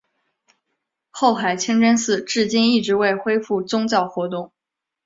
[1.11, 4.51] 后海清真寺至今一直未恢复宗教活动。